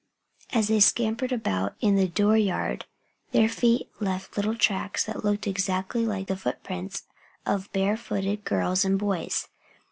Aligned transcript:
As 0.51 0.67
they 0.69 0.79
scampered 0.79 1.31
about 1.31 1.75
in 1.79 1.95
the 1.95 2.07
door 2.07 2.35
yard 2.35 2.87
their 3.33 3.47
feet 3.47 3.87
left 3.99 4.33
tracks 4.59 5.05
that 5.05 5.23
looked 5.23 5.45
exactly 5.45 6.07
like 6.07 6.25
the 6.25 6.35
foot 6.35 6.63
prints 6.63 7.03
of 7.45 7.71
barefooted 7.71 8.43
girls 8.43 8.83
and 8.83 8.97
boys. 8.97 9.47